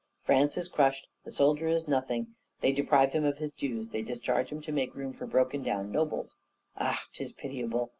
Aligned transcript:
France 0.23 0.57
is 0.57 0.67
crushed; 0.67 1.07
the 1.23 1.29
soldier 1.29 1.67
is 1.67 1.87
nothing; 1.87 2.33
they 2.61 2.71
deprive 2.71 3.11
him 3.13 3.23
of 3.23 3.37
his 3.37 3.53
dues; 3.53 3.89
they 3.89 4.01
discharge 4.01 4.49
him 4.49 4.59
to 4.59 4.71
make 4.71 4.95
room 4.95 5.13
for 5.13 5.27
broken 5.27 5.61
down 5.61 5.91
nobles 5.91 6.37
ah, 6.75 7.03
'tis 7.13 7.33
pitiable! 7.33 7.89